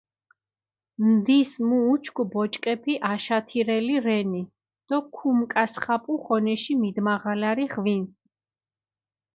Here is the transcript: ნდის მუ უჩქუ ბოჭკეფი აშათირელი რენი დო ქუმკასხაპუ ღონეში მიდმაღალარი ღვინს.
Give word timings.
ნდის 1.11 1.51
მუ 1.67 1.77
უჩქუ 1.93 2.23
ბოჭკეფი 2.31 2.93
აშათირელი 3.11 3.95
რენი 4.07 4.43
დო 4.87 4.97
ქუმკასხაპუ 5.15 6.13
ღონეში 6.23 6.73
მიდმაღალარი 6.81 7.65
ღვინს. 7.73 8.13